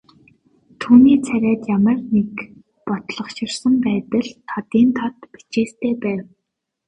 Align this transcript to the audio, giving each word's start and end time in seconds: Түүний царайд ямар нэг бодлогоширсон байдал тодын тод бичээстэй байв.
Түүний 0.81 1.17
царайд 1.27 1.61
ямар 1.77 1.97
нэг 2.15 2.31
бодлогоширсон 2.87 3.73
байдал 3.85 4.29
тодын 4.49 4.87
тод 4.97 5.15
бичээстэй 5.31 5.93
байв. 6.03 6.21